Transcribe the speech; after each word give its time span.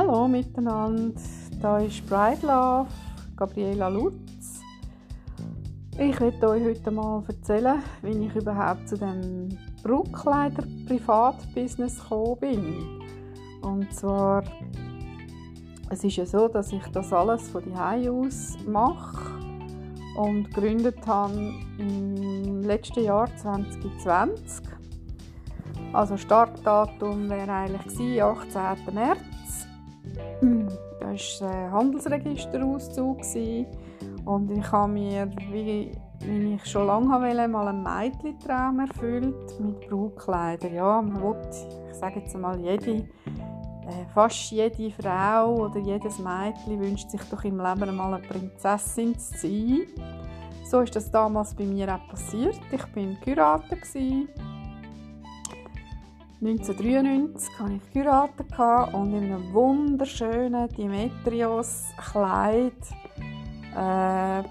Hallo 0.00 0.28
miteinander, 0.28 1.20
da 1.60 1.78
ist 1.78 2.06
Bride 2.06 2.46
Love, 2.46 2.86
Gabriela 3.36 3.88
Lutz. 3.88 4.60
Ich 5.98 6.20
werde 6.20 6.50
euch 6.50 6.62
heute 6.62 6.92
mal 6.92 7.24
erzählen, 7.26 7.82
wie 8.02 8.26
ich 8.26 8.36
überhaupt 8.36 8.88
zu 8.88 8.96
dem 8.96 9.48
Brautkleider 9.82 10.62
Privatbusiness 10.86 12.00
gekommen 12.00 12.36
bin. 12.38 13.00
Und 13.60 13.92
zwar, 13.92 14.44
es 15.90 16.04
ist 16.04 16.14
ja 16.14 16.26
so, 16.26 16.46
dass 16.46 16.72
ich 16.72 16.86
das 16.92 17.12
alles 17.12 17.50
von 17.50 17.64
die 17.64 18.08
aus 18.08 18.56
mache 18.68 19.18
und 20.16 20.44
gegründet 20.54 21.04
habe 21.08 21.54
im 21.78 22.62
letzten 22.62 23.02
Jahr 23.02 23.28
2020. 23.36 24.64
Also 25.92 26.16
Startdatum 26.16 27.28
wäre 27.28 27.50
eigentlich 27.50 27.82
gewesen, 27.82 28.22
18. 28.22 28.94
März. 28.94 29.67
Da 31.00 31.06
war 31.06 31.50
ein 31.50 31.72
Handelsregisterauszug 31.72 33.20
und 34.24 34.50
ich 34.50 34.72
habe 34.72 34.92
mir, 34.92 35.30
wie, 35.50 35.92
wie 36.20 36.54
ich 36.54 36.66
schon 36.66 36.86
lange 36.86 37.08
wollte, 37.08 37.48
mal 37.48 37.68
einen 37.68 37.82
Mädchentraum 37.82 38.80
erfüllt 38.80 39.60
mit 39.60 39.88
Brautkleidern. 39.88 40.74
Ja, 40.74 41.02
man 41.02 41.22
will, 41.22 41.36
ich 41.90 41.96
sage 41.96 42.20
jetzt 42.20 42.36
mal, 42.36 42.58
jede, 42.60 42.96
äh, 42.96 44.04
fast 44.12 44.50
jede 44.50 44.90
Frau 44.90 45.54
oder 45.54 45.78
jedes 45.78 46.18
Mädchen 46.18 46.78
wünscht 46.78 47.10
sich 47.10 47.22
doch 47.30 47.42
im 47.44 47.58
Leben 47.58 47.96
mal 47.96 48.14
eine 48.14 48.22
Prinzessin 48.26 49.18
zu 49.18 49.38
sein. 49.38 49.86
So 50.64 50.80
ist 50.80 50.94
das 50.94 51.10
damals 51.10 51.54
bei 51.54 51.64
mir 51.64 51.94
auch 51.94 52.06
passiert. 52.08 52.60
Ich 52.70 52.84
bin 52.92 53.16
geheiratet 53.24 53.86
1993 56.40 57.58
hatte 57.58 57.72
ich 57.72 57.92
geheiratet 57.92 58.46
und 58.94 59.12
in 59.12 59.24
einem 59.24 59.52
wunderschönen 59.52 60.68
Demetrios-Kleid, 60.68 62.74
äh, 63.76 64.44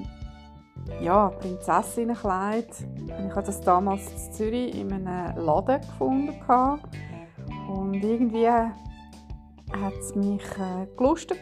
ja, 1.02 1.30
Prinzessinnenkleid. 1.30 2.68
Ich 3.06 3.34
habe 3.34 3.46
das 3.46 3.62
damals 3.62 4.12
in 4.12 4.18
Zürich 4.34 4.78
in 4.78 4.92
einem 4.92 5.38
Laden 5.38 5.80
gefunden. 5.80 6.36
Und 7.70 8.04
irgendwie 8.04 8.50
hat 8.50 9.94
es 9.98 10.14
mich 10.14 10.44
äh, 10.58 10.88
gelustet, 10.98 11.40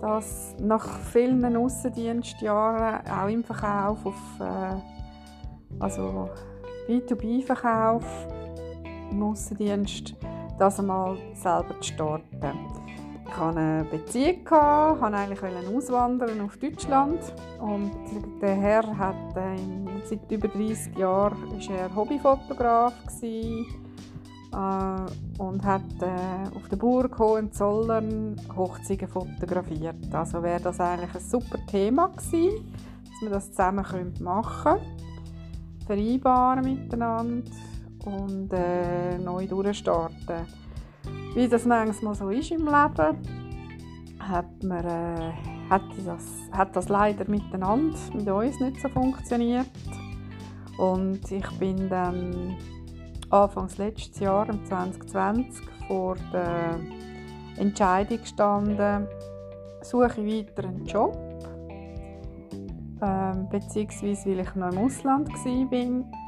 dass 0.00 0.56
nach 0.58 0.98
vielen 1.12 1.58
Aussendienstjahren 1.58 3.06
auch 3.06 3.28
im 3.28 3.44
Verkauf 3.44 4.06
auf 4.06 4.40
äh, 4.40 4.76
also 5.78 6.30
B2B-Verkauf 6.88 8.06
im 9.10 9.22
Aussendienst, 9.22 10.14
das 10.58 10.78
einmal 10.78 11.16
selber 11.34 11.80
zu 11.80 11.94
starten. 11.94 12.58
Ich 13.26 13.36
hatte 13.36 13.58
eine 13.58 13.84
Beziehung, 13.84 14.50
wollte 14.50 15.16
eigentlich 15.16 15.42
auswandern 15.74 16.40
auf 16.40 16.56
Deutschland 16.56 17.20
und 17.60 17.92
der 18.42 18.54
Herr 18.54 18.98
hat 18.98 19.14
seit 20.04 20.30
über 20.30 20.48
30 20.48 20.98
Jahren 20.98 21.58
ist 21.58 21.70
er 21.70 21.94
Hobbyfotograf 21.94 22.92
gewesen, 23.06 23.66
äh, 24.52 25.40
und 25.40 25.64
hat 25.64 25.82
äh, 26.00 26.56
auf 26.56 26.68
der 26.68 26.76
Burg 26.76 27.18
Hohenzollern 27.18 28.36
Hochzeiten 28.56 29.08
fotografiert. 29.08 30.12
Also 30.12 30.42
wäre 30.42 30.60
das 30.60 30.80
eigentlich 30.80 31.14
ein 31.14 31.20
super 31.20 31.58
Thema 31.66 32.08
gewesen, 32.08 32.72
dass 33.04 33.22
wir 33.22 33.30
das 33.30 33.50
zusammen 33.50 34.14
machen 34.20 34.62
können, 34.62 35.86
vereinbaren 35.86 36.64
miteinander 36.64 37.50
und 38.04 38.52
äh, 38.52 39.18
neu 39.18 39.46
durchstarten. 39.46 40.46
Wie 41.34 41.48
das 41.48 41.64
manchmal 41.64 42.14
so 42.14 42.28
ist 42.30 42.50
im 42.50 42.66
Leben, 42.66 43.18
hat, 44.18 44.62
man, 44.62 44.84
äh, 44.84 45.32
hat, 45.68 45.82
das, 46.04 46.26
hat 46.52 46.74
das 46.76 46.88
leider 46.88 47.28
miteinander 47.28 47.96
mit 48.14 48.28
uns 48.28 48.60
nicht 48.60 48.80
so 48.80 48.88
funktioniert. 48.88 49.70
Und 50.78 51.30
ich 51.30 51.48
bin 51.58 51.88
dann 51.88 52.56
Anfangs 53.30 53.78
letztes 53.78 54.18
Jahr, 54.18 54.48
2020, 54.64 55.64
vor 55.86 56.16
der 56.32 56.80
Entscheidung 57.56 58.18
gestanden, 58.18 59.06
suche 59.82 60.20
ich 60.20 60.48
weiter 60.48 60.68
einen 60.68 60.84
Job, 60.84 61.16
ähm, 63.00 63.48
beziehungsweise 63.48 64.30
weil 64.30 64.40
ich 64.40 64.54
noch 64.56 64.72
im 64.72 64.78
Ausland 64.78 65.28
war 65.28 66.19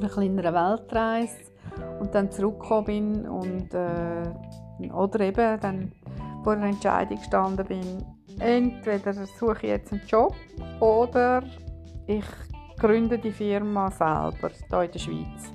für 0.00 0.20
eine 0.20 0.28
kleinere 0.28 0.54
Weltreise 0.54 1.36
und 2.00 2.14
dann 2.14 2.30
zurückgekommen 2.30 2.84
bin 2.84 3.28
und 3.28 3.74
äh, 3.74 4.92
oder 4.92 5.20
eben 5.20 5.60
dann 5.60 5.92
vor 6.42 6.54
einer 6.54 6.66
Entscheidung 6.66 7.18
gestanden 7.18 7.66
bin, 7.66 8.04
entweder 8.38 9.12
suche 9.12 9.58
ich 9.62 9.68
jetzt 9.68 9.92
einen 9.92 10.02
Job 10.06 10.34
oder 10.80 11.42
ich 12.06 12.24
gründe 12.78 13.18
die 13.18 13.30
Firma 13.30 13.90
selber 13.90 14.50
hier 14.68 14.82
in 14.82 14.90
der 14.90 14.98
Schweiz. 14.98 15.52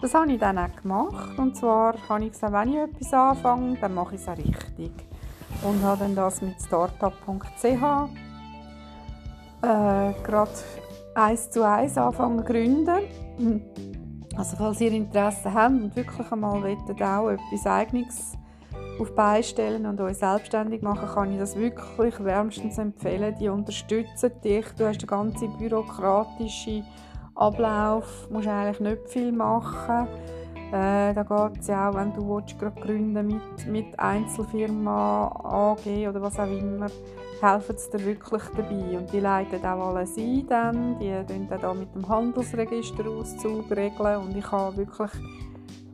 Das 0.00 0.14
habe 0.14 0.32
ich 0.32 0.40
dann 0.40 0.58
auch 0.58 0.74
gemacht 0.80 1.38
und 1.38 1.56
zwar 1.56 1.94
habe 2.08 2.24
ich 2.24 2.32
gesagt, 2.32 2.52
wenn 2.52 2.72
ich 2.72 2.78
etwas 2.78 3.12
anfange, 3.12 3.76
dann 3.80 3.94
mache 3.94 4.14
ich 4.14 4.22
es 4.22 4.28
auch 4.28 4.36
richtig 4.36 4.92
und 5.62 5.82
habe 5.82 6.00
dann 6.00 6.14
das 6.14 6.40
mit 6.40 6.60
startup.ch 6.60 7.64
äh, 7.64 7.68
gerade 10.24 10.50
eins 11.14 11.50
zu 11.50 11.62
eins 11.62 11.96
anfangen 11.96 12.38
zu 12.38 12.44
gründen. 12.44 13.00
Also 14.36 14.56
falls 14.56 14.80
ihr 14.80 14.92
Interesse 14.92 15.52
habt 15.52 15.74
und 15.74 15.94
wirklich 15.94 16.32
einmal 16.32 16.62
wollt, 16.62 17.02
auch 17.02 17.28
etwas 17.28 17.66
Eigenes 17.66 18.32
auf 18.98 19.14
beistellen 19.14 19.84
und 19.86 20.00
euch 20.00 20.16
selbstständig 20.18 20.82
machen, 20.82 21.08
kann 21.08 21.32
ich 21.32 21.38
das 21.38 21.56
wirklich 21.56 22.22
wärmstens 22.24 22.78
empfehlen. 22.78 23.34
Die 23.38 23.48
unterstützen 23.48 24.30
dich. 24.42 24.66
Du 24.78 24.86
hast 24.86 24.98
den 24.98 25.06
ganzen 25.06 25.56
bürokratischen 25.58 26.84
Ablauf, 27.34 28.28
musst 28.30 28.48
eigentlich 28.48 28.80
nicht 28.80 29.08
viel 29.08 29.32
machen. 29.32 30.08
Äh, 30.72 31.12
da 31.12 31.22
geht 31.22 31.60
es 31.60 31.66
ja 31.66 31.90
auch, 31.90 31.94
wenn 31.94 32.14
du 32.14 32.40
gerade 32.58 32.80
gründen 32.80 33.26
mit, 33.26 33.66
mit 33.66 33.98
Einzelfirma, 33.98 35.26
AG 35.44 36.08
oder 36.08 36.22
was 36.22 36.38
auch 36.38 36.46
immer, 36.46 36.86
helfen 37.42 37.76
sie 37.76 37.90
dir 37.90 38.06
wirklich 38.06 38.42
dabei. 38.56 38.96
Und 38.96 39.12
die 39.12 39.20
leiten 39.20 39.62
auch 39.66 39.88
alles 39.88 40.16
ein 40.16 40.46
dann, 40.46 40.98
die 40.98 41.10
regeln 41.10 41.60
dann 41.60 41.78
mit 41.78 41.94
dem 41.94 42.08
Handelsregisterauszug 42.08 43.70
regeln 43.70 44.22
und 44.22 44.34
ich 44.34 44.50
habe 44.50 44.78
wirklich 44.78 45.10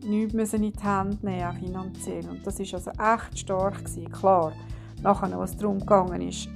nichts 0.06 0.52
in 0.52 0.62
die 0.62 0.72
Hand 0.80 1.24
nehmen, 1.24 1.52
finanziell. 1.54 2.28
Und 2.28 2.46
das 2.46 2.60
war 2.60 2.74
also 2.74 2.90
echt 2.90 3.38
stark 3.40 3.78
gewesen. 3.78 4.12
Klar, 4.12 4.52
nachher, 5.02 5.36
was 5.36 5.56
darum 5.56 5.80
gegangen 5.80 6.20
ist, 6.20 6.48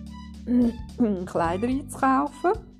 Kleider 1.27 1.66
einzukaufen 1.66 2.72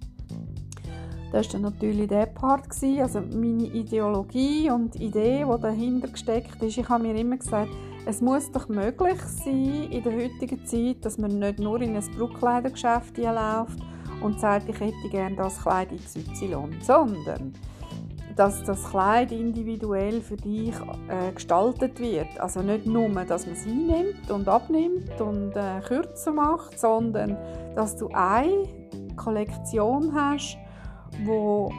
das 1.33 1.53
war 1.55 1.61
natürlich 1.61 2.09
der 2.09 2.27
Part. 2.27 2.69
Also 3.01 3.21
meine 3.21 3.65
Ideologie 3.65 4.71
und 4.71 4.95
Idee, 4.97 5.45
die 5.45 5.63
dahinter 5.63 6.09
gesteckt 6.09 6.63
ist, 6.63 6.77
ich 6.77 6.89
habe 6.89 7.05
mir 7.05 7.17
immer 7.17 7.39
gesagt, 7.39 7.71
es 8.05 8.21
muss 8.21 8.51
doch 8.51 8.69
möglich 8.69 9.21
sein 9.23 9.89
in 9.91 10.03
der 10.03 10.13
heutigen 10.13 10.67
Zeit, 10.67 11.05
dass 11.05 11.19
man 11.19 11.39
nicht 11.39 11.59
nur 11.59 11.81
in 11.81 11.97
ein 11.97 12.05
Brautkleidergeschäft 12.19 13.17
läuft 13.17 13.79
und 14.23 14.41
sagt, 14.41 14.69
ich 14.69 14.79
hätte 14.79 15.09
gerne 15.11 15.37
das 15.37 15.61
Kleid 15.63 15.89
XY, 15.97 16.69
sondern 16.83 17.55
dass 18.37 18.63
das 18.65 18.85
Kleid 18.91 19.33
individuell 19.33 20.21
für 20.21 20.37
dich 20.37 20.75
äh, 21.09 21.33
gestaltet 21.33 21.99
wird. 22.01 22.39
Also 22.39 22.61
nicht 22.61 22.87
nur, 22.87 23.09
dass 23.25 23.47
man 23.47 23.55
es 23.55 23.67
einnimmt 23.67 24.31
und 24.31 24.49
abnimmt 24.49 25.21
und 25.21 25.53
äh, 25.55 25.81
kürzer 25.87 26.33
macht, 26.33 26.79
sondern 26.79 27.37
dass 27.75 27.97
du 27.97 28.09
eine 28.13 28.65
Kollektion 29.17 30.13
hast, 30.15 30.57
wo 31.25 31.71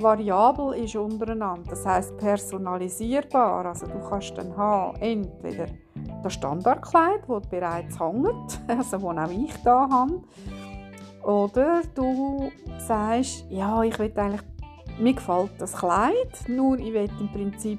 variabel 0.00 0.74
ist 0.74 0.96
untereinander. 0.96 1.70
Das 1.70 1.84
heißt 1.84 2.16
personalisierbar. 2.18 3.66
Also 3.66 3.86
du 3.86 3.98
kannst 4.08 4.36
dann 4.36 4.56
haben 4.56 4.96
entweder 5.00 5.66
das 6.22 6.34
Standardkleid, 6.34 7.22
das 7.28 7.46
bereits 7.48 7.98
hängt, 7.98 8.60
also 8.68 8.98
das 8.98 9.04
auch 9.04 9.30
ich 9.30 9.54
da 9.62 9.88
habe, 9.90 10.22
oder 11.22 11.82
du 11.94 12.50
sagst, 12.78 13.46
ja, 13.50 13.82
ich 13.82 13.98
will 13.98 14.12
eigentlich, 14.16 14.40
mir 14.98 15.14
gefällt 15.14 15.50
das 15.58 15.76
Kleid, 15.76 16.48
nur 16.48 16.78
ich 16.78 16.92
will 16.92 17.08
im 17.20 17.32
Prinzip 17.32 17.78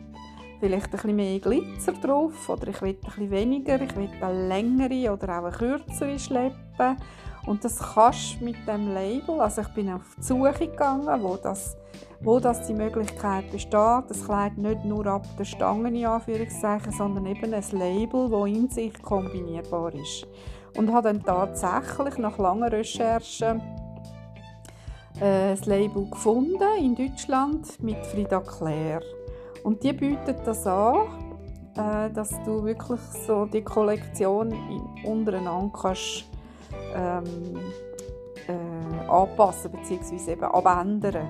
vielleicht 0.60 0.86
ein 0.86 0.92
bisschen 0.92 1.16
mehr 1.16 1.40
Glitzer 1.40 1.94
drauf 1.94 2.50
oder 2.50 2.68
ich 2.68 2.82
will 2.82 2.90
ein 2.90 3.00
bisschen 3.00 3.32
weniger, 3.32 3.82
ich 3.82 3.96
will 3.96 4.10
eine 4.22 4.48
längere 4.48 5.12
oder 5.12 5.40
auch 5.40 5.46
eine 5.46 5.52
kürzere 5.52 6.20
schleppen 6.20 6.98
und 7.46 7.64
das 7.64 7.80
kannst 7.80 8.40
du 8.40 8.46
mit 8.46 8.68
dem 8.68 8.94
Label, 8.94 9.42
also 9.42 9.62
ich 9.62 9.68
bin 9.70 9.92
auf 9.92 10.16
die 10.18 10.24
Suche 10.24 10.68
gegangen, 10.68 11.24
wo 11.24 11.38
das, 11.38 11.76
wo 12.22 12.40
das 12.40 12.68
die 12.68 12.74
Möglichkeit 12.74 13.52
besteht, 13.52 14.04
das 14.10 14.24
Kleid 14.26 14.58
nicht 14.58 14.86
nur 14.86 15.06
ab 15.08 15.26
der 15.38 15.46
Stange 15.46 15.90
in 15.90 16.06
Anführungszeichen, 16.06 16.92
sondern 16.92 17.26
eben 17.26 17.54
ein 17.54 17.64
Label, 17.72 18.30
das 18.30 18.48
in 18.48 18.70
sich 18.70 19.02
kombinierbar 19.02 19.94
ist. 19.94 20.28
Und 20.78 20.94
habe 20.94 21.10
dann 21.10 21.24
tatsächlich 21.24 22.18
nach 22.18 22.38
langen 22.38 22.70
Recherchen 22.70 23.60
äh, 25.20 25.52
das 25.52 25.66
Label 25.66 26.10
gefunden 26.10 26.64
in 26.80 26.96
Deutschland 26.96 27.82
mit 27.82 27.98
Frida 28.06 28.40
Claire. 28.40 29.02
Und 29.64 29.84
die 29.84 29.94
bietet 29.94 30.46
das 30.46 30.66
an 30.66 31.08
äh, 31.76 32.10
dass 32.12 32.32
du 32.44 32.64
wirklich 32.64 33.00
so 33.26 33.46
die 33.46 33.62
Kollektion 33.62 34.54
untereinander 35.06 35.72
kannst 35.74 36.26
ähm, 36.96 37.60
äh, 38.48 39.10
anpassen 39.10 39.72
bzw. 39.72 40.32
eben 40.32 40.44
abändern. 40.44 41.28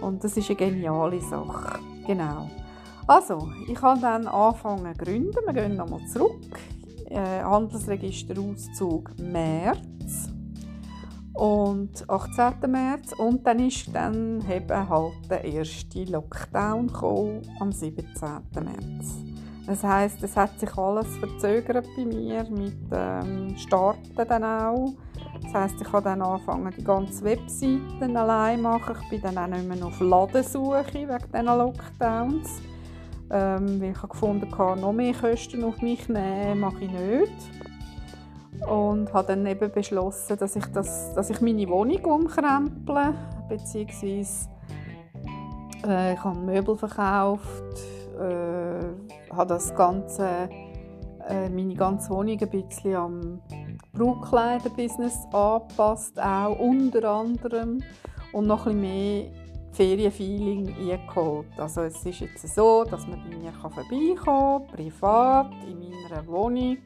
Und 0.00 0.24
das 0.24 0.36
ist 0.36 0.48
eine 0.48 0.56
geniale 0.56 1.20
Sache. 1.20 1.78
Genau. 2.06 2.48
Also, 3.06 3.48
ich 3.68 3.80
habe 3.82 4.00
dann 4.00 4.26
angefangen 4.26 4.94
zu 4.94 5.04
gründen. 5.04 5.36
Wir 5.44 5.52
gehen 5.52 5.76
nochmal 5.76 6.06
zurück. 6.06 6.58
Äh, 7.08 7.42
Handelsregisterauszug 7.42 9.18
März 9.18 10.30
und 11.34 12.08
18. 12.08 12.70
März 12.70 13.12
und 13.12 13.46
dann 13.46 13.66
ist 13.66 13.94
dann 13.94 14.44
eben 14.48 14.88
halt 14.88 15.12
der 15.28 15.44
erste 15.44 16.04
Lockdown 16.04 16.86
gekommen, 16.86 17.42
am 17.58 17.72
17. 17.72 18.04
März. 18.54 19.39
Das 19.66 19.84
heißt, 19.84 20.22
es 20.22 20.36
hat 20.36 20.58
sich 20.58 20.76
alles 20.76 21.16
verzögert 21.18 21.86
bei 21.96 22.04
mir 22.04 22.44
mit 22.50 22.76
ähm, 22.92 23.56
Starten 23.56 24.10
dann 24.16 24.44
auch. 24.44 24.94
Das 25.42 25.54
heißt, 25.54 25.80
ich 25.80 25.92
habe 25.92 26.02
dann 26.02 26.22
angefangen, 26.22 26.72
die 26.76 26.84
ganzen 26.84 27.24
Webseiten 27.24 28.16
allein 28.16 28.62
machen. 28.62 28.96
Ich 29.02 29.10
bin 29.10 29.22
dann 29.22 29.38
auch 29.38 29.56
nicht 29.56 29.68
mehr 29.68 29.86
auf 29.86 30.00
Ladensuche 30.00 30.84
wegen 30.92 31.08
diesen 31.08 31.46
Lockdowns. 31.46 32.62
Ähm, 33.32 33.80
weil 33.80 33.92
ich 33.92 34.08
gefunden 34.08 34.58
habe, 34.58 34.80
noch 34.80 34.92
mehr 34.92 35.14
Kosten 35.14 35.62
auf 35.62 35.80
mich 35.80 36.08
nehmen, 36.08 36.60
mache 36.60 36.84
ich 36.84 36.90
nicht. 36.90 37.32
Und 38.68 39.12
habe 39.12 39.28
dann 39.28 39.46
eben 39.46 39.70
beschlossen, 39.70 40.36
dass 40.36 40.56
ich, 40.56 40.66
das, 40.66 41.14
dass 41.14 41.30
ich 41.30 41.40
meine 41.40 41.68
Wohnung 41.68 42.04
umkremple, 42.04 43.14
beziehungsweise 43.48 44.48
äh, 45.86 46.14
ich 46.14 46.24
habe 46.24 46.40
Möbel 46.40 46.76
verkauft, 46.76 47.78
habe 49.32 49.54
das 49.54 49.74
ganze, 49.74 50.48
äh, 51.28 51.48
meine 51.48 51.74
ganze 51.74 52.10
Wohnung 52.10 52.38
ein 52.40 52.50
bisschen 52.50 52.96
am 52.96 53.42
Brautkleiderbusiness 53.92 55.26
angepasst, 55.32 56.20
auch 56.20 56.58
unter 56.58 57.08
anderem 57.08 57.82
und 58.32 58.46
noch 58.46 58.66
ein 58.66 58.80
bisschen 58.80 58.80
mehr 58.80 59.30
Ferienfeeling 59.72 60.74
eingeholt. 60.90 61.46
Also 61.56 61.82
es 61.82 62.04
ist 62.04 62.20
jetzt 62.20 62.54
so, 62.54 62.84
dass 62.84 63.06
man 63.06 63.22
bei 63.22 63.36
mir 63.36 63.52
vorbeikommen 63.52 64.16
kann, 64.16 64.66
privat, 64.66 65.50
in 65.68 65.78
meiner 65.78 66.26
Wohnung. 66.26 66.78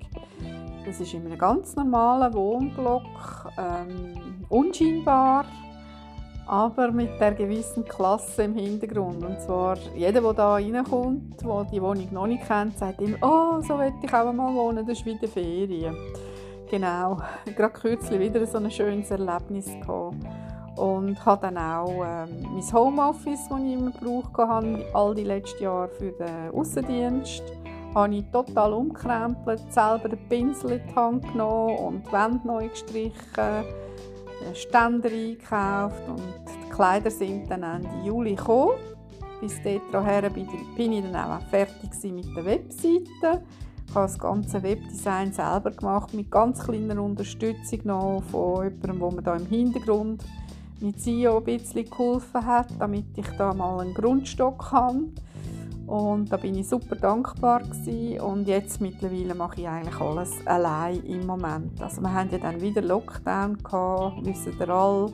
Das 0.85 1.01
ist 1.01 1.15
in 1.15 1.25
einem 1.25 1.39
ganz 1.39 1.75
normalen 1.77 2.35
Wohnblock, 2.35 3.53
ähm, 3.57 4.45
unscheinbar, 4.51 5.47
aber 6.47 6.91
mit 6.91 7.19
der 7.21 7.33
gewissen 7.33 7.85
Klasse 7.85 8.45
im 8.45 8.55
Hintergrund. 8.55 9.25
Und 9.25 9.41
zwar, 9.41 9.79
jeder, 9.95 10.21
der 10.21 10.33
da 10.33 10.55
reinkommt, 10.55 11.41
der 11.43 11.67
die 11.73 11.81
Wohnung 11.81 12.09
noch 12.13 12.27
nicht 12.27 12.47
kennt, 12.47 12.79
sagt 12.79 13.01
immer, 13.01 13.17
oh, 13.23 13.61
so 13.63 13.79
will 13.79 13.93
ich 14.03 14.13
auch 14.13 14.33
mal 14.33 14.55
wohnen, 14.55 14.87
das 14.87 14.99
ist 14.99 15.07
wieder 15.07 15.29
Ferien. 15.29 15.97
Genau, 16.71 17.19
gerade 17.57 17.73
kürzlich 17.73 18.21
wieder 18.21 18.45
so 18.47 18.59
ein 18.59 18.71
schönes 18.71 19.11
Erlebnis 19.11 19.67
gehabt. 19.67 20.17
Und 20.77 21.25
habe 21.25 21.47
dann 21.47 21.57
auch 21.57 22.05
ähm, 22.05 22.29
mein 22.53 22.73
Homeoffice, 22.73 23.49
das 23.49 23.61
ich 23.61 23.73
immer 23.75 23.93
gebraucht 23.93 24.37
habe, 24.37 24.85
all 24.93 25.15
die 25.15 25.23
letzten 25.23 25.63
Jahre 25.63 25.89
für 25.89 26.11
den 26.11 26.51
Außendienst, 26.53 27.45
habe 27.95 28.17
ich 28.17 28.25
total 28.33 28.73
umkrempelt, 28.73 29.73
selber 29.73 30.09
den 30.09 30.29
Pinsel 30.29 30.73
in 30.73 30.81
die 30.89 30.97
Hand 30.97 31.31
genommen 31.31 31.77
und 31.77 32.07
die 32.07 32.13
Wände 32.13 32.45
neu 32.45 32.69
gestrichen, 32.69 33.65
Ständer 34.55 35.09
eingekauft 35.11 36.09
und 36.09 36.21
die 36.21 36.71
Kleider 36.71 37.11
sind 37.11 37.51
dann 37.51 37.63
Ende 37.63 37.89
Juli 38.05 38.35
gekommen. 38.35 38.73
Bis 39.41 39.61
dahin 39.63 40.33
bin 40.77 40.93
ich 40.93 41.05
dann 41.05 41.17
auch 41.17 41.41
fertig 41.49 42.13
mit 42.13 42.37
der 42.37 42.45
Webseite. 42.45 43.43
Ich 43.87 43.95
habe 43.95 44.07
das 44.07 44.19
ganze 44.19 44.63
Webdesign 44.63 45.33
selber 45.33 45.71
gemacht, 45.71 46.15
mit 46.15 46.31
ganz 46.31 46.65
kleiner 46.65 47.01
Unterstützung 47.03 47.81
noch 47.85 48.23
von 48.31 48.65
jemandem, 48.65 49.01
wo 49.01 49.11
man 49.11 49.23
da 49.23 49.37
im 49.37 49.47
Hintergrund 49.47 50.25
mit 50.81 51.01
SEO 51.01 51.39
ein 51.39 51.45
bisschen 51.45 51.89
geholfen 51.89 52.45
hat, 52.45 52.69
damit 52.79 53.07
ich 53.17 53.29
da 53.39 53.55
mal 53.55 53.81
einen 53.81 53.95
Grundstock 53.95 54.73
habe. 54.73 55.05
Und 55.87 56.33
da 56.33 56.37
bin 56.37 56.57
ich 56.57 56.69
super 56.69 56.97
dankbar 56.97 57.61
gewesen. 57.61 58.21
und 58.21 58.49
jetzt 58.49 58.81
mittlerweile 58.81 59.35
mache 59.35 59.61
ich 59.61 59.69
eigentlich 59.69 60.01
alles 60.01 60.33
allein 60.47 61.03
im 61.05 61.27
Moment. 61.27 61.81
Also 61.81 62.01
wir 62.01 62.13
haben 62.13 62.31
ja 62.31 62.39
dann 62.39 62.61
wieder 62.61 62.81
Lockdown 62.81 63.59
gehabt, 63.63 64.25
wissen 64.25 64.55
ihr 64.59 64.69
alle, 64.69 65.13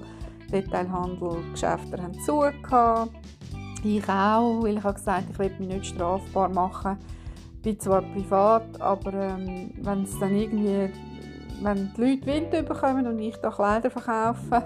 Detailhandel, 0.53 1.43
Geschäfte 1.53 2.01
haben 2.01 2.15
zu 2.21 2.45
gehabt. 2.63 3.11
Ich 3.83 4.09
auch, 4.09 4.63
weil 4.63 4.77
ich 4.77 4.85
habe 4.85 4.95
gesagt, 4.95 5.25
ich 5.31 5.39
will 5.39 5.51
mich 5.59 5.69
nicht 5.69 5.87
strafbar 5.87 6.49
machen. 6.51 6.99
Ich 7.57 7.63
bin 7.63 7.81
zwar 7.81 8.03
privat, 8.03 8.81
aber 8.81 9.13
ähm, 9.13 9.73
wenn 9.81 10.05
es 10.05 10.19
dann 10.19 10.35
irgendwie, 10.35 10.91
wenn 11.63 11.91
die 11.97 12.01
Leute 12.01 12.27
Wind 12.27 12.51
bekommen 12.51 13.07
und 13.07 13.19
ich 13.19 13.37
da 13.37 13.51
Kleider 13.51 13.91
verkaufe, 13.91 14.63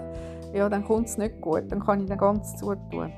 ja, 0.53 0.69
dann 0.69 0.85
kommt 0.85 1.07
es 1.07 1.17
nicht 1.17 1.41
gut, 1.41 1.63
dann 1.69 1.79
kann 1.79 2.01
ich 2.01 2.07
den 2.07 2.17
ganz 2.17 2.55
zutun. 2.57 3.11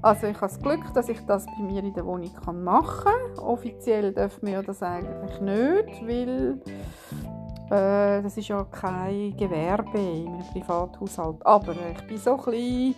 Also 0.00 0.28
ich 0.28 0.36
habe 0.36 0.46
das 0.46 0.60
Glück, 0.60 0.94
dass 0.94 1.08
ich 1.08 1.20
das 1.26 1.46
bei 1.46 1.62
mir 1.62 1.82
in 1.82 1.92
der 1.92 2.06
Wohnung 2.06 2.30
machen 2.62 3.04
kann. 3.04 3.44
Offiziell 3.44 4.12
dürfen 4.12 4.46
wir 4.46 4.62
das 4.62 4.82
eigentlich 4.82 5.40
nicht, 5.40 6.06
weil 6.06 6.60
äh, 7.70 8.22
das 8.22 8.36
ist 8.36 8.48
ja 8.48 8.64
kein 8.64 9.36
Gewerbe 9.36 9.98
in 9.98 10.28
einem 10.28 10.46
Privathaushalt. 10.52 11.44
Aber 11.44 11.74
ich 11.90 12.06
bin 12.06 12.16
so 12.16 12.36
klein, 12.36 12.94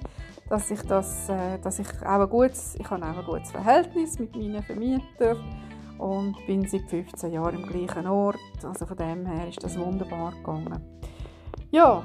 dass 0.50 0.70
ich 0.70 0.82
das, 0.82 1.28
äh, 1.30 1.58
dass 1.58 1.78
ich 1.78 1.88
auch 2.02 2.20
ein 2.20 2.28
gutes, 2.28 2.74
ich 2.78 2.90
habe 2.90 3.02
auch 3.02 3.16
ein 3.16 3.24
gutes 3.24 3.50
Verhältnis 3.50 4.18
mit 4.18 4.36
meinen 4.36 4.62
Vermietern 4.62 5.38
und 5.96 6.36
bin 6.46 6.68
seit 6.68 6.82
15 6.82 7.32
Jahren 7.32 7.62
im 7.62 7.66
gleichen 7.66 8.06
Ort. 8.06 8.38
Also 8.62 8.84
von 8.84 8.96
dem 8.96 9.24
her 9.24 9.48
ist 9.48 9.62
das 9.64 9.78
wunderbar 9.78 10.32
gegangen. 10.32 11.00
Ja, 11.70 12.02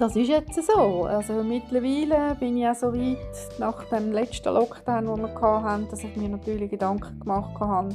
das 0.00 0.16
ist 0.16 0.28
jetzt 0.28 0.54
so. 0.66 1.04
Also 1.04 1.44
mittlerweile 1.44 2.34
bin 2.34 2.56
ich 2.56 2.66
auch 2.66 2.74
so 2.74 2.94
weit 2.94 3.18
nach 3.58 3.84
dem 3.84 4.12
letzten 4.12 4.54
Lockdown, 4.54 5.04
den 5.04 5.22
wir 5.22 5.62
hatten, 5.62 5.88
dass 5.90 6.02
ich 6.02 6.16
mir 6.16 6.30
natürlich 6.30 6.70
Gedanken 6.70 7.20
gemacht 7.20 7.60
habe, 7.60 7.90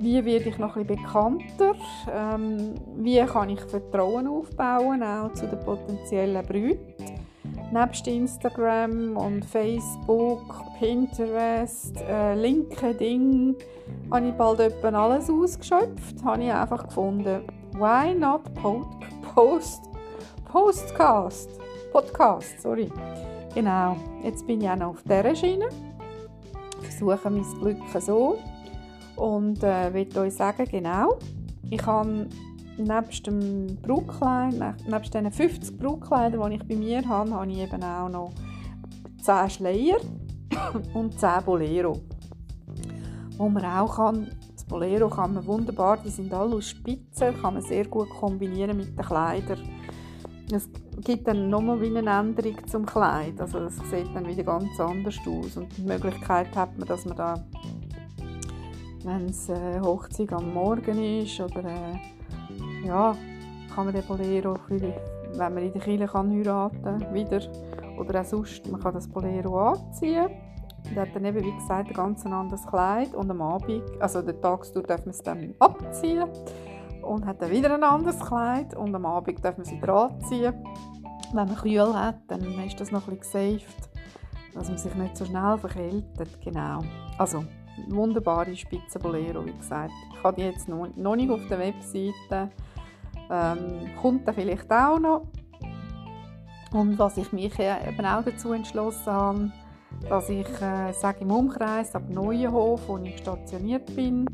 wie 0.00 0.24
werde 0.24 0.48
ich 0.48 0.58
noch 0.58 0.76
ein 0.76 0.84
bisschen 0.84 1.04
bekannter, 1.04 1.74
ähm, 2.12 2.74
wie 2.96 3.24
kann 3.24 3.50
ich 3.50 3.60
Vertrauen 3.60 4.26
aufbauen, 4.26 5.02
auch 5.02 5.32
zu 5.32 5.46
den 5.46 5.60
potenziellen 5.60 6.44
Brüten. 6.44 7.18
Nebst 7.72 8.08
Instagram 8.08 9.16
und 9.16 9.44
Facebook, 9.44 10.42
Pinterest, 10.78 12.00
äh, 12.08 12.34
LinkedIn 12.34 13.54
habe 14.10 14.28
ich 14.28 14.34
bald 14.34 14.60
etwa 14.60 14.88
alles 14.88 15.30
ausgeschöpft. 15.30 16.24
Habe 16.24 16.44
ich 16.44 16.52
einfach 16.52 16.86
gefunden, 16.86 17.42
why 17.74 18.14
not 18.14 18.42
post 19.34 19.87
Postcast. 20.48 21.50
Podcast, 21.92 22.62
sorry. 22.62 22.90
Genau, 23.54 23.96
jetzt 24.22 24.46
bin 24.46 24.62
ich 24.62 24.68
auch 24.68 24.76
noch 24.76 24.88
auf 24.88 25.02
dieser 25.02 25.36
Schiene. 25.36 25.68
Versuche 26.80 27.28
mein 27.28 27.44
Glück 27.60 27.76
so. 28.00 28.38
Und 29.16 29.62
äh, 29.62 29.90
möchte 29.90 30.20
euch 30.20 30.34
sagen, 30.34 30.64
genau, 30.64 31.18
ich 31.68 31.84
habe 31.84 32.28
nebst 32.78 33.26
dem 33.26 33.76
Brautkleid, 33.82 34.54
nebst 34.88 35.12
diesen 35.12 35.30
50 35.30 35.76
Brautkleidern, 35.76 36.50
die 36.50 36.56
ich 36.56 36.66
bei 36.66 36.76
mir 36.76 37.06
habe, 37.06 37.30
habe 37.30 37.50
ich 37.50 37.58
eben 37.58 37.82
auch 37.82 38.08
noch 38.08 38.32
10 39.22 39.50
Schleier 39.50 39.98
und 40.94 41.20
10 41.20 41.44
Bolero. 41.44 42.00
Wo 43.36 43.50
man 43.50 43.66
auch 43.66 43.96
kann, 43.96 44.30
das 44.54 44.64
Bolero 44.64 45.10
kann 45.10 45.34
man 45.34 45.46
wunderbar, 45.46 45.98
die 45.98 46.08
sind 46.08 46.32
alle 46.32 46.56
aus 46.56 46.70
Spitzen, 46.70 47.38
kann 47.38 47.54
man 47.54 47.62
sehr 47.62 47.84
gut 47.84 48.08
kombinieren 48.08 48.78
mit 48.78 48.96
den 48.96 49.04
Kleidern 49.04 49.77
es 50.52 50.68
gibt 51.04 51.28
dann 51.28 51.50
nochmal 51.50 51.80
wie 51.80 51.96
eine 51.96 52.10
Änderung 52.10 52.56
zum 52.66 52.86
Kleid. 52.86 53.40
Also 53.40 53.58
es 53.60 53.76
sieht 53.90 54.14
dann 54.14 54.26
wieder 54.26 54.44
ganz 54.44 54.78
anders 54.80 55.16
aus. 55.26 55.56
Und 55.56 55.76
die 55.76 55.82
Möglichkeit 55.82 56.54
hat 56.56 56.76
man, 56.78 56.88
dass 56.88 57.04
man 57.04 57.16
da, 57.16 57.34
wenn 59.04 59.26
es 59.26 59.48
äh, 59.48 59.80
Hochzeit 59.80 60.32
am 60.32 60.52
Morgen 60.54 61.20
ist 61.20 61.40
oder 61.40 61.64
äh, 61.64 62.86
ja, 62.86 63.16
kann 63.74 63.86
man 63.86 63.94
den 63.94 64.04
Bolero, 64.04 64.56
wenn 64.68 64.92
man 65.36 65.58
in 65.58 65.72
der 65.72 65.82
Kirche 65.82 66.06
kann 66.06 66.30
heiraten 66.30 67.12
wieder 67.12 67.40
oder 67.98 68.20
auch 68.20 68.24
sonst, 68.24 68.66
man 68.70 68.80
kann 68.80 68.94
das 68.94 69.06
Bolero 69.06 69.70
anziehen. 69.70 70.28
Und 70.88 70.96
hat 70.96 71.08
dann 71.14 71.24
eben, 71.24 71.44
wie 71.44 71.52
gesagt, 71.52 71.88
ein 71.88 71.94
ganz 71.94 72.24
anderes 72.24 72.66
Kleid 72.66 73.14
und 73.14 73.30
am 73.30 73.42
Abend, 73.42 73.82
also 74.00 74.22
den 74.22 74.40
Tagsdur 74.40 74.84
darf 74.84 75.04
man 75.04 75.10
es 75.10 75.18
dann 75.18 75.54
abziehen 75.58 76.24
und 77.02 77.26
hat 77.26 77.42
dann 77.42 77.50
wieder 77.50 77.74
ein 77.74 77.82
anderes 77.82 78.18
Kleid 78.20 78.74
und 78.74 78.94
am 78.94 79.06
Abend 79.06 79.44
darf 79.44 79.56
man 79.56 79.64
sie 79.64 79.80
dran 79.80 80.20
ziehen. 80.22 80.54
Wenn 81.32 81.46
man 81.46 81.56
kühl 81.56 81.94
hat, 81.94 82.20
dann 82.28 82.42
ist 82.64 82.80
das 82.80 82.90
noch 82.90 83.06
ein 83.08 83.18
bisschen 83.18 83.56
gesaved, 83.56 83.90
dass 84.54 84.68
man 84.68 84.78
sich 84.78 84.94
nicht 84.94 85.16
so 85.16 85.24
schnell 85.24 85.58
verkältet. 85.58 86.40
Genau. 86.42 86.80
Also, 87.18 87.44
wunderbare 87.88 88.56
Spitzenbolero, 88.56 89.44
wie 89.44 89.52
gesagt. 89.52 89.92
Ich 90.14 90.24
habe 90.24 90.36
die 90.36 90.42
jetzt 90.42 90.68
noch, 90.68 90.88
noch 90.96 91.16
nicht 91.16 91.30
auf 91.30 91.46
der 91.48 91.58
Webseite. 91.58 92.50
Ähm, 93.30 93.90
kommt 94.00 94.26
da 94.26 94.32
vielleicht 94.32 94.70
auch 94.72 94.98
noch. 94.98 95.26
Und 96.72 96.98
was 96.98 97.16
ich 97.16 97.32
mich 97.32 97.58
eben 97.58 98.06
auch 98.06 98.22
dazu 98.22 98.52
entschlossen 98.52 99.12
habe, 99.12 99.52
dass 100.08 100.28
ich 100.28 100.46
äh, 100.60 100.92
sage 100.92 101.20
im 101.20 101.30
Umkreis 101.30 101.94
ab 101.94 102.08
Neuenhof, 102.08 102.88
wo 102.88 102.98
ich 102.98 103.18
stationiert 103.18 103.94
bin, 103.94 104.26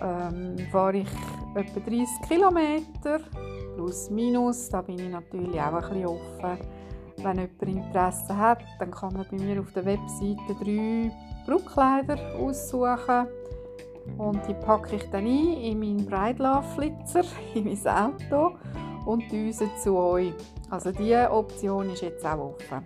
ähm, 0.00 0.56
fahre 0.70 0.98
ich 0.98 1.08
etwa 1.58 1.80
30 1.80 2.06
Kilometer 2.28 3.20
plus 3.76 4.10
minus. 4.10 4.68
Da 4.68 4.82
bin 4.82 4.98
ich 4.98 5.10
natürlich 5.10 5.60
auch 5.60 5.74
ein 5.74 5.80
bisschen 5.80 6.06
offen. 6.06 6.58
Wenn 7.18 7.38
jemand 7.38 7.62
Interesse 7.62 8.36
hat, 8.36 8.62
dann 8.78 8.90
kann 8.90 9.12
man 9.12 9.26
bei 9.30 9.36
mir 9.36 9.60
auf 9.60 9.72
der 9.72 9.84
Webseite 9.84 10.54
drei 10.60 11.10
Brautkleider 11.46 12.16
aussuchen 12.38 13.26
und 14.16 14.40
die 14.48 14.54
packe 14.54 14.96
ich 14.96 15.10
dann 15.10 15.26
ein 15.26 15.52
in 15.60 15.80
meinen 15.80 16.06
Breitlaufflitzer, 16.06 17.22
in 17.54 17.64
mein 17.64 17.86
Auto 17.86 18.56
und 19.06 19.30
düse 19.30 19.68
zu 19.82 19.96
euch. 19.96 20.32
Also 20.70 20.92
diese 20.92 21.30
Option 21.30 21.90
ist 21.90 22.02
jetzt 22.02 22.24
auch 22.24 22.54
offen. 22.54 22.84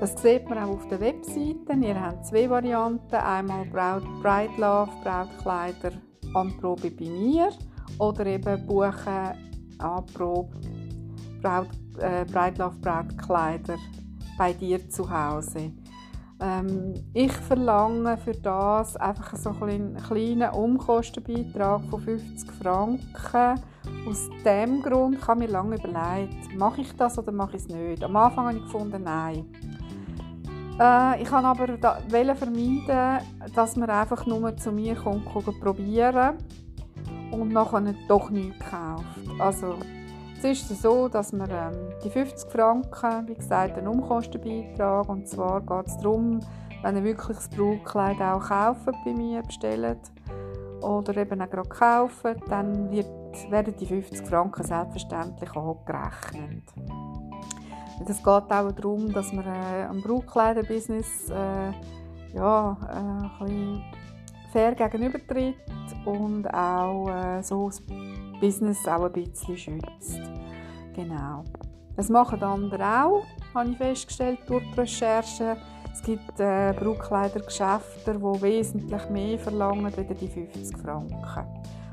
Das 0.00 0.20
sieht 0.20 0.48
man 0.48 0.58
auch 0.58 0.76
auf 0.76 0.88
der 0.88 1.00
Webseite. 1.00 1.72
Ihr 1.80 2.00
habt 2.00 2.26
zwei 2.26 2.48
Varianten. 2.48 3.14
Einmal 3.14 3.64
Braut, 3.66 4.04
Breitlove, 4.22 4.90
Brautkleider, 5.02 5.92
Anprobe 6.34 6.90
bei 6.90 7.08
mir 7.08 7.48
oder 7.98 8.26
eben 8.26 8.66
buchen 8.66 9.34
Anprobe 9.78 10.56
Braut, 11.42 11.68
äh, 11.98 12.24
bei 14.38 14.52
dir 14.52 14.88
zu 14.88 15.08
Hause. 15.08 15.72
Ähm, 16.38 16.94
ich 17.14 17.32
verlange 17.32 18.18
für 18.18 18.32
das 18.32 18.96
einfach 18.96 19.36
so 19.36 19.50
einen 19.62 19.96
kleinen 19.96 20.50
Umkostenbeitrag 20.50 21.82
von 21.88 22.00
50 22.00 22.50
Franken. 22.52 23.60
Aus 24.06 24.28
dem 24.44 24.82
Grund 24.82 25.26
habe 25.26 25.44
ich 25.44 25.46
mir 25.46 25.52
lange 25.52 25.76
überlegt, 25.76 26.54
mache 26.56 26.82
ich 26.82 26.92
das 26.96 27.18
oder 27.18 27.32
mache 27.32 27.56
ich 27.56 27.62
es 27.62 27.68
nicht. 27.68 28.04
Am 28.04 28.16
Anfang 28.16 28.48
habe 28.48 28.58
ich 28.58 28.64
gefunden, 28.64 29.02
nein. 29.04 29.46
Äh, 30.78 31.22
ich 31.22 31.28
kann 31.28 31.44
aber 31.46 31.68
da, 31.78 31.98
vermeiden, 32.10 33.24
dass 33.54 33.76
man 33.76 33.88
einfach 33.88 34.26
nur 34.26 34.54
zu 34.56 34.72
mir 34.72 34.94
kommt, 34.94 35.24
probieren 35.24 36.36
und 37.30 37.48
nachher 37.48 37.94
doch 38.08 38.30
nichts 38.30 38.58
kauft. 38.70 39.04
Also 39.38 39.76
es 40.42 40.70
ist 40.70 40.82
so, 40.82 41.08
dass 41.08 41.32
man 41.32 41.50
ähm, 41.50 41.92
die 42.04 42.10
50 42.10 42.50
Franken, 42.50 43.28
wie 43.28 43.34
gesagt, 43.34 43.78
einen 43.78 43.88
Umkostenbeitrag 43.88 45.08
und 45.08 45.26
zwar 45.28 45.60
geht 45.60 45.88
es 45.88 45.96
darum, 45.98 46.40
wenn 46.82 46.96
ihr 46.96 47.04
wirklich 47.04 47.36
das 47.36 47.48
Brautkleid 47.48 48.20
auch 48.20 48.46
kauft 48.46 48.86
bei 49.04 49.12
mir 49.12 49.42
bestellt 49.42 49.98
oder 50.82 51.16
eben 51.16 51.40
auch 51.40 51.50
gerade 51.50 51.68
kauft, 51.68 52.24
dann 52.48 52.90
wird, 52.90 53.08
werden 53.50 53.74
die 53.78 53.86
50 53.86 54.26
Franken 54.26 54.62
selbstverständlich 54.62 55.50
abgerechnet. 55.50 56.62
Es 58.08 58.18
geht 58.18 58.26
auch 58.26 58.46
darum, 58.72 59.12
dass 59.12 59.32
man 59.32 59.46
äh, 59.46 59.84
am 59.88 60.02
Brautkleiderbusiness 60.02 61.30
äh, 61.30 61.72
ja, 62.36 62.76
äh, 62.82 63.42
ein 63.42 63.46
bisschen 63.46 63.84
fair 64.56 64.74
gegenübertritt 64.74 65.54
und 66.06 66.46
auch 66.46 67.10
äh, 67.10 67.42
so 67.42 67.66
das 67.66 67.82
Business 68.40 68.88
auch 68.88 69.04
ein 69.04 69.12
bisschen 69.12 69.58
schützt. 69.58 70.18
Genau. 70.94 71.44
Das 71.94 72.08
machen 72.08 72.42
andere 72.42 73.04
auch, 73.04 73.26
habe 73.54 73.70
ich 73.70 73.76
festgestellt 73.76 74.38
durch 74.46 74.64
die 74.72 74.80
Recherche. 74.80 75.58
Es 75.92 76.02
gibt 76.02 76.40
äh, 76.40 76.72
Brautkleidergeschäfte, 76.72 78.14
die 78.14 78.42
wesentlich 78.42 79.10
mehr 79.10 79.38
verlangen 79.38 79.92
als 79.94 79.96
die 79.96 80.26
50 80.26 80.78
Franken. 80.78 81.46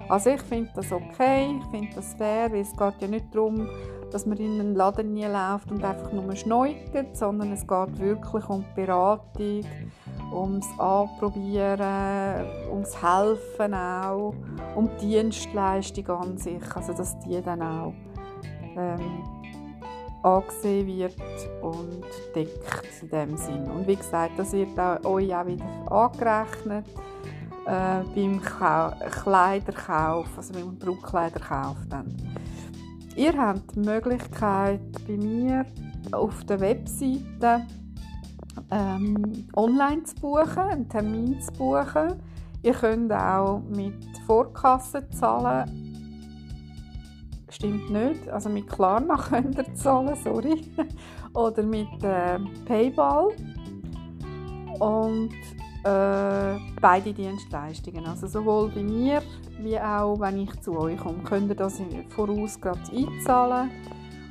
Also 0.07 0.29
ich 0.29 0.41
finde 0.43 0.69
das 0.73 0.89
okay, 0.89 1.59
ich 1.59 1.65
finde 1.65 1.95
das 1.95 2.13
fair, 2.13 2.49
weil 2.49 2.61
es 2.61 2.71
geht 2.71 3.01
ja 3.01 3.07
nicht 3.09 3.25
darum, 3.35 3.67
dass 4.09 4.25
man 4.25 4.37
in 4.37 4.61
einen 4.61 4.75
Laden 4.75 5.13
nie 5.13 5.25
läuft 5.25 5.69
und 5.69 5.83
einfach 5.83 6.13
nur 6.13 6.33
schneugt, 6.37 7.17
sondern 7.17 7.51
es 7.51 7.67
geht 7.67 7.99
wirklich 7.99 8.47
um 8.47 8.63
die 8.63 8.81
Beratung, 8.81 9.65
ums 10.33 10.67
Anprobieren, 10.79 12.45
ums 12.69 13.01
Helfen 13.01 13.73
auch, 13.73 14.33
um 14.75 14.89
die 15.01 15.09
Dienstleistung 15.09 16.09
an 16.09 16.37
sich, 16.37 16.63
also 16.75 16.93
dass 16.93 17.19
die 17.19 17.41
dann 17.41 17.61
auch 17.61 17.93
ähm, 18.75 19.23
angesehen 20.23 20.87
wird 20.87 21.15
und 21.61 22.03
deckt 22.35 23.01
in 23.01 23.09
dem 23.09 23.37
Sinn. 23.37 23.69
Und 23.69 23.87
wie 23.87 23.95
gesagt, 23.95 24.33
das 24.37 24.53
wird 24.53 24.79
auch, 24.79 25.03
euch 25.05 25.35
auch 25.35 25.45
wieder 25.45 25.91
angerechnet 25.91 26.85
äh, 27.65 28.03
beim 28.15 28.41
Kau 28.41 28.91
Kleiderkauf, 29.09 30.27
also 30.37 30.53
beim 30.53 30.77
Brautkleiderkauf 30.77 31.77
dann. 31.89 32.15
Ihr 33.15 33.37
habt 33.37 33.75
die 33.75 33.79
Möglichkeit 33.79 34.81
bei 35.07 35.17
mir 35.17 35.65
auf 36.11 36.43
der 36.45 36.59
Webseite 36.59 37.67
ähm, 38.71 39.47
online 39.55 40.03
zu 40.03 40.15
buchen, 40.15 40.59
einen 40.59 40.89
Termin 40.89 41.41
zu 41.41 41.51
buchen. 41.53 42.13
Ihr 42.61 42.73
könnt 42.73 43.11
auch 43.11 43.61
mit 43.69 43.95
Vorkasse 44.25 45.07
zahlen 45.09 45.83
stimmt 47.53 47.89
nicht. 47.89 48.27
Also 48.29 48.49
mit 48.49 48.67
Klarna 48.67 49.15
könnt 49.29 49.57
ihr 49.57 49.73
zahlen, 49.75 50.15
sorry. 50.23 50.61
Oder 51.33 51.63
mit 51.63 52.03
äh, 52.03 52.39
Paypal. 52.65 53.29
Und 54.79 55.33
äh, 55.83 56.59
beide 56.81 57.13
Dienstleistungen. 57.13 58.05
Also 58.05 58.27
sowohl 58.27 58.69
bei 58.69 58.83
mir 58.83 59.21
wie 59.59 59.79
auch, 59.79 60.19
wenn 60.19 60.39
ich 60.39 60.61
zu 60.61 60.77
euch 60.77 60.97
komme, 60.97 61.23
könnt 61.23 61.49
ihr 61.49 61.55
das 61.55 61.81
voraus 62.09 62.59
gerade 62.59 62.81
einzahlen. 62.91 63.71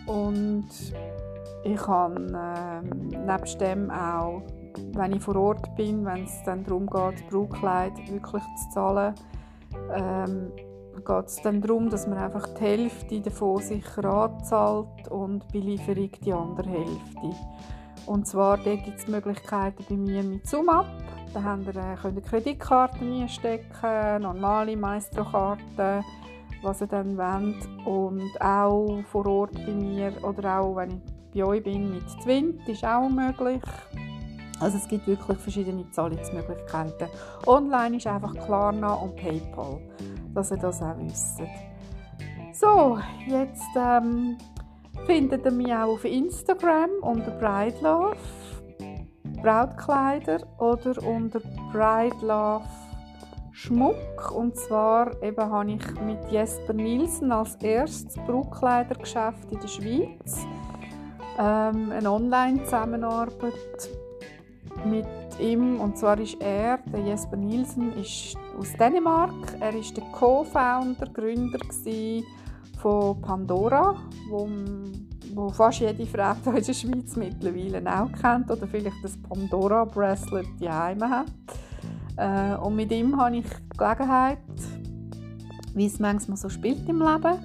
Und 0.07 0.69
ich 1.65 1.77
kann 1.77 2.35
äh, 2.35 3.17
nebst 3.17 3.61
dem 3.61 3.91
auch, 3.91 4.43
wenn 4.95 5.13
ich 5.13 5.23
vor 5.23 5.37
Ort 5.37 5.75
bin, 5.77 6.05
wenn 6.05 6.25
es 6.25 6.43
dann 6.45 6.65
darum 6.65 6.87
geht, 6.87 7.29
Brautkleid 7.29 7.93
wirklich 8.11 8.43
zu 8.43 8.71
zahlen, 8.75 9.15
ähm, 9.95 10.53
geht 11.05 11.27
es 11.27 11.41
dann 11.43 11.61
darum, 11.61 11.91
dass 11.91 12.07
man 12.07 12.19
einfach 12.19 12.47
die 12.55 12.61
Hälfte 12.61 13.21
davon 13.21 13.63
sicher 13.63 14.05
anzahlt 14.05 15.09
und 15.09 15.47
bei 15.53 15.59
Lieferung 15.59 16.11
die 16.25 16.33
andere 16.33 16.69
Hälfte. 16.69 17.37
Und 18.07 18.27
zwar 18.27 18.59
gibt 18.59 18.99
es 18.99 19.07
Möglichkeiten 19.07 19.85
bei 19.89 19.97
mir 19.97 20.23
mit 20.23 20.47
SumUp. 20.47 20.87
Da 21.33 21.43
habt 21.43 21.67
ihr, 21.67 21.77
äh, 21.77 21.97
könnt 22.01 22.17
ihr 22.17 22.23
Kreditkarten 22.23 23.23
einstecken, 23.23 24.23
normale 24.23 24.77
Maestro-Karten, 24.77 26.05
was 26.63 26.81
ihr 26.81 26.89
dann 26.89 27.17
wollt. 27.17 27.87
Und 27.87 28.31
auch 28.41 29.03
vor 29.11 29.27
Ort 29.27 29.55
bei 29.55 29.73
mir 29.73 30.13
oder 30.23 30.61
auch 30.61 30.77
wenn 30.77 30.91
ich 30.91 31.12
bei 31.35 31.45
euch 31.45 31.63
bin 31.63 31.93
mit 31.95 32.05
Twint 32.23 32.69
ist 32.69 32.85
auch 32.85 33.09
möglich. 33.09 33.63
Also 34.61 34.77
es 34.77 34.87
gibt 34.87 35.07
wirklich 35.07 35.39
verschiedene 35.39 35.91
Zahlungsmöglichkeiten. 35.91 37.09
Online 37.47 37.97
ist 37.97 38.07
einfach 38.07 38.35
Klarna 38.35 38.95
und 38.95 39.17
PayPal 39.17 39.81
dass 40.35 40.51
ihr 40.51 40.57
das 40.57 40.83
auch 40.83 40.97
wisst. 40.99 41.41
So, 42.53 42.99
jetzt 43.27 43.63
ähm, 43.77 44.37
findet 45.07 45.45
ihr 45.45 45.51
mich 45.51 45.73
auch 45.73 45.95
auf 45.95 46.05
Instagram 46.05 46.91
unter 47.01 47.31
Bridelove 47.33 48.17
Brautkleider 49.43 50.39
oder 50.59 51.03
unter 51.03 51.41
Bridelove 51.73 52.65
Schmuck. 53.53 54.33
Und 54.33 54.57
zwar 54.57 55.21
eben 55.23 55.51
habe 55.51 55.73
ich 55.73 56.01
mit 56.01 56.31
Jesper 56.31 56.73
Nielsen 56.73 57.33
als 57.33 57.57
erstes 57.57 58.15
Brautkleidergeschäft 58.27 59.51
in 59.51 59.61
der 59.61 59.69
Schweiz 59.69 60.47
ähm, 61.39 61.93
eine 61.93 62.11
Online-Zusammenarbeit 62.11 63.53
mit 64.85 65.07
ihm. 65.39 65.81
Und 65.81 65.99
zwar 65.99 66.19
ist 66.19 66.41
er, 66.41 66.79
der 66.93 67.01
Jesper 67.01 67.37
Nielsen, 67.37 67.93
ist 67.97 68.37
aus 68.59 68.73
Dänemark. 68.75 69.35
Er 69.61 69.75
ist 69.75 69.97
der 69.97 70.05
Co-Founder, 70.13 71.07
Gründer 71.13 71.59
von 72.79 73.21
Pandora, 73.21 73.97
wo, 74.29 74.49
wo 75.35 75.49
fast 75.51 75.81
jede 75.81 76.05
Frau 76.07 76.35
in 76.47 76.65
der 76.65 76.73
Schweiz 76.73 77.17
mittlerweile 77.17 78.01
auch 78.01 78.11
kennt 78.13 78.51
oder 78.51 78.67
vielleicht 78.67 79.03
das 79.03 79.17
Pandora 79.17 79.85
Bracelet 79.85 80.47
die 80.61 80.69
Heime 80.69 81.09
hat. 81.09 81.27
Äh, 82.17 82.57
und 82.57 82.77
mit 82.77 82.91
ihm 82.93 83.19
habe 83.21 83.37
ich 83.37 83.47
die 83.47 83.77
Gelegenheit, 83.79 84.39
wie 85.75 85.87
es 85.87 85.99
manchmal 85.99 86.37
so 86.37 86.49
spielt 86.49 86.89
im 86.89 87.01
Leben, 87.01 87.39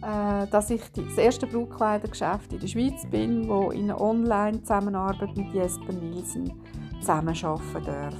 dass 0.00 0.70
ich 0.70 0.80
das 0.92 1.18
erste 1.18 1.46
Brautkleidergeschäft 1.46 2.52
in 2.52 2.60
der 2.60 2.66
Schweiz 2.66 3.06
bin, 3.10 3.48
wo 3.48 3.70
in 3.70 3.90
einer 3.90 4.00
Online-Zusammenarbeit 4.00 5.36
mit 5.36 5.52
Jesper 5.52 5.92
Nielsen 5.92 6.52
zusammenarbeiten 7.00 7.84
darf. 7.84 8.14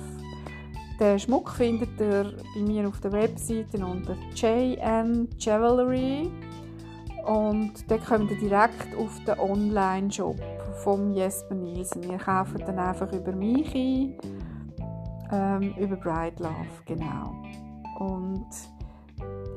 Den 1.00 1.18
Schmuck 1.18 1.50
findet 1.50 1.98
ihr 1.98 2.36
bei 2.54 2.60
mir 2.60 2.86
auf 2.86 3.00
der 3.00 3.12
Webseite 3.12 3.84
unter 3.84 4.14
JN 4.34 5.28
Jewelry 5.38 6.30
und 7.26 7.72
dann 7.90 8.04
kommt 8.04 8.30
ihr 8.30 8.38
direkt 8.38 8.94
auf 8.98 9.18
den 9.24 9.38
Online-Shop 9.38 10.36
vom 10.82 11.12
Jesper 11.14 11.54
Nielsen. 11.54 12.02
Ihr 12.02 12.18
kauft 12.18 12.60
dann 12.60 12.78
einfach 12.78 13.10
über 13.12 13.32
mich 13.32 13.74
ein, 13.74 14.14
ähm, 15.32 15.74
über 15.78 15.96
Bright 15.96 16.38
Love, 16.40 16.52
genau. 16.84 17.34
Und 17.98 18.46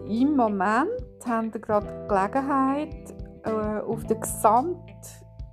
im 0.08 0.36
Moment 0.36 0.90
haben 1.26 1.54
wir 1.54 1.62
gerade 1.62 1.88
die 1.88 2.08
Gelegenheit, 2.08 3.14
äh, 3.46 3.80
auf 3.82 4.04
der 4.06 4.18
Gesamt 4.18 4.94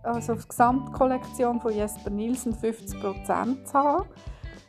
also 0.02 0.32
auf 0.32 0.42
die 0.42 0.48
Gesamtkollektion 0.48 1.60
von 1.60 1.72
Jesper 1.72 2.10
Nielsen 2.10 2.54
50% 2.54 3.64
zu 3.64 3.74
haben. 3.74 4.06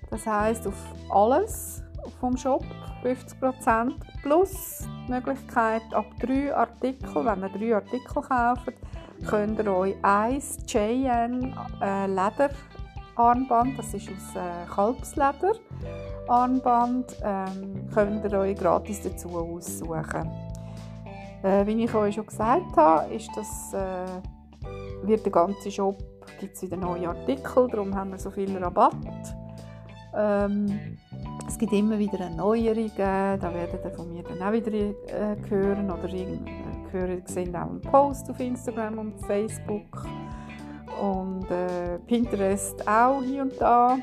Das 0.09 0.25
heisst, 0.25 0.67
auf 0.67 0.75
alles 1.09 1.83
vom 2.19 2.35
Shop 2.35 2.63
50% 3.03 3.93
plus 4.21 4.87
die 5.07 5.11
Möglichkeit, 5.11 5.81
ab 5.93 6.05
drei 6.19 6.53
Artikel, 6.53 7.25
wenn 7.25 7.41
ihr 7.41 7.49
drei 7.49 7.75
Artikel 7.75 8.21
kauft, 8.21 8.73
könnt 9.27 9.59
ihr 9.59 9.71
euch 9.71 9.95
eins 10.01 10.57
JN 10.67 11.55
äh, 11.81 12.07
Lederarmband, 12.07 13.77
das 13.77 13.93
ist 13.93 14.09
aus 14.09 14.35
äh, 14.35 14.69
Kalbsleder, 14.73 15.53
Armband, 16.31 17.17
ähm, 17.23 17.87
könnt 17.93 18.23
ihr 18.23 18.39
euch 18.39 18.57
gratis 18.57 19.01
dazu 19.01 19.29
aussuchen. 19.29 20.29
Äh, 21.43 21.65
wie 21.65 21.83
ich 21.83 21.93
euch 21.93 22.15
schon 22.15 22.25
gesagt 22.25 22.77
habe, 22.77 23.13
ist 23.13 23.29
das, 23.35 23.73
äh, 23.73 25.07
wird 25.07 25.25
der 25.25 25.31
ganze 25.31 25.69
Shop 25.69 25.97
gibt 26.39 26.55
es 26.55 26.61
wieder 26.63 26.77
neue 26.77 27.07
Artikel, 27.07 27.67
darum 27.67 27.93
haben 27.95 28.11
wir 28.11 28.17
so 28.17 28.31
viel 28.31 28.57
Rabatt. 28.57 28.95
Ähm, 30.15 30.97
es 31.47 31.57
gibt 31.57 31.71
immer 31.71 31.97
wieder 31.99 32.19
Erneuerungen, 32.19 32.89
da 32.95 33.53
werdet 33.53 33.85
ihr 33.85 33.91
von 33.91 34.09
mir 34.11 34.23
dann 34.23 34.41
auch 34.41 34.51
wieder 34.51 34.73
äh, 34.73 35.37
hören 35.49 35.91
oder 35.91 36.11
äh, 36.11 36.39
hören, 36.91 37.21
sehen 37.25 37.55
auch 37.55 37.69
einen 37.69 37.81
Post 37.81 38.29
auf 38.29 38.39
Instagram 38.39 38.97
und 38.97 39.19
Facebook 39.25 40.05
und 40.99 41.49
äh, 41.51 41.99
Pinterest 42.07 42.87
auch 42.87 43.21
hier 43.21 43.43
und 43.43 43.53
da. 43.59 43.97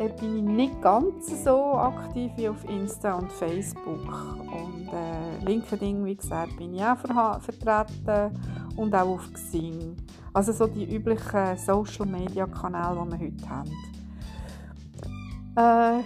Da 0.00 0.06
bin 0.06 0.38
ich 0.38 0.42
nicht 0.42 0.80
ganz 0.80 1.44
so 1.44 1.74
aktiv 1.74 2.32
wie 2.36 2.48
auf 2.48 2.66
Insta 2.66 3.16
und 3.16 3.30
Facebook 3.30 4.00
und 4.06 4.88
äh, 4.94 5.44
LinkedIn, 5.44 6.06
wie 6.06 6.16
gesagt, 6.16 6.56
bin 6.56 6.72
ich 6.72 6.82
auch 6.82 6.96
vertreten 6.96 8.34
und 8.76 8.94
auch 8.94 9.08
auf 9.08 9.30
Xing. 9.30 9.94
Also 10.32 10.52
so 10.52 10.66
die 10.68 10.90
üblichen 10.90 11.54
Social 11.58 12.06
Media 12.06 12.46
Kanäle, 12.46 13.04
die 13.04 13.10
wir 13.10 13.18
heute 13.26 13.50
haben. 15.60 16.00
Äh, 16.00 16.02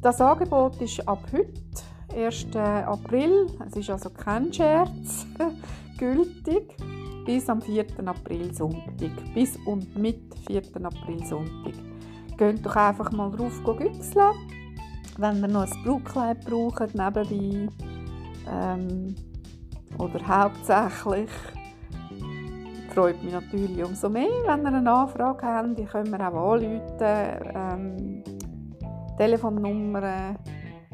das 0.00 0.20
Angebot 0.20 0.80
ist 0.80 1.08
ab 1.08 1.26
heute, 1.32 2.16
1. 2.16 2.54
April, 2.54 3.48
es 3.66 3.74
ist 3.74 3.90
also 3.90 4.10
kein 4.10 4.52
Scherz, 4.52 5.26
gültig, 5.98 6.76
bis 7.26 7.48
am 7.48 7.60
4. 7.60 7.86
April 8.06 8.54
Sonntag, 8.54 9.10
bis 9.34 9.56
und 9.66 9.98
mit 9.98 10.32
4. 10.46 10.62
April 10.80 11.26
Sonntag. 11.26 11.93
Geht 12.36 12.66
doch 12.66 12.76
einfach 12.76 13.12
mal 13.12 13.30
drauf 13.30 13.62
güchseln, 13.64 14.34
wenn 15.18 15.40
ihr 15.40 15.48
noch 15.48 15.70
ein 15.70 15.84
Brautkleid 15.84 16.44
braucht 16.44 16.94
nebenbei 16.94 17.68
ähm, 18.50 19.14
oder 19.98 20.26
hauptsächlich 20.26 21.30
freut 22.94 23.22
mich 23.24 23.32
natürlich 23.32 23.82
umso 23.82 24.08
mehr, 24.08 24.28
wenn 24.46 24.62
ihr 24.62 24.68
eine 24.68 24.90
Anfrage 24.90 25.46
habt. 25.46 25.78
Die 25.78 25.84
können 25.84 26.12
wir 26.12 26.20
auch 26.20 26.52
anrufen. 26.52 26.80
Ähm, 27.00 28.22
Telefonnummer 29.18 30.36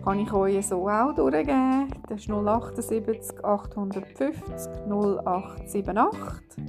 kann 0.02 0.18
ich 0.18 0.32
euch 0.32 0.66
so 0.66 0.88
auch 0.88 1.14
durchgeben. 1.14 1.88
Das 2.08 2.20
ist 2.20 2.30
078 2.30 3.44
850 3.44 4.72
0878. 4.88 6.64